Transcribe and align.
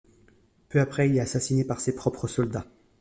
Peu 0.69 0.79
après, 0.81 1.07
il 1.11 1.15
est 1.15 1.19
assassiné 1.19 1.63
par 1.63 1.79
ses 1.79 1.93
propres 1.95 2.27
soldats. 2.27 2.65